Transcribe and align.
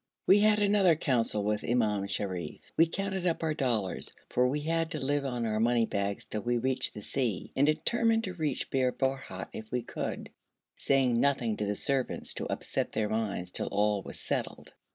We 0.25 0.39
had 0.39 0.57
another 0.57 0.95
council 0.95 1.43
with 1.43 1.63
Imam 1.63 2.07
Sharif. 2.07 2.71
We 2.75 2.87
counted 2.87 3.27
up 3.27 3.43
our 3.43 3.53
dollars, 3.53 4.13
for 4.31 4.47
we 4.47 4.61
had 4.61 4.89
to 4.89 4.99
live 4.99 5.25
on 5.25 5.45
our 5.45 5.59
money 5.59 5.85
bags 5.85 6.25
till 6.25 6.41
we 6.41 6.57
reached 6.57 6.95
the 6.95 7.03
sea, 7.03 7.51
and 7.55 7.67
determined 7.67 8.23
to 8.23 8.33
reach 8.33 8.71
Bir 8.71 8.91
Borhut 8.91 9.49
if 9.53 9.71
we 9.71 9.83
could, 9.83 10.31
saying 10.75 11.19
nothing 11.19 11.55
to 11.57 11.65
the 11.67 11.75
servants 11.75 12.33
to 12.33 12.47
upset 12.51 12.89
their 12.93 13.09
minds 13.09 13.51
till 13.51 13.67
all 13.67 14.01
was 14.01 14.19
settled. 14.19 14.73